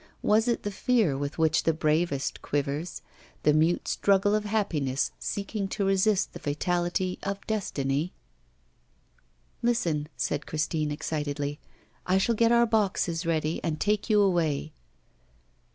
[0.23, 3.03] Was it the fear with which the bravest quivers,
[3.43, 8.11] the mute struggle of happiness seeking to resist the fatality of destiny?
[9.61, 11.59] 'Listen,' said Christine, excitedly.
[12.07, 14.73] 'I shall get our boxes ready, and take you away.